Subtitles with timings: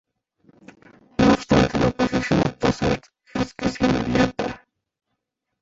[1.19, 3.03] No obstante, la oposición a Tausert
[3.35, 4.65] es casi inmediata.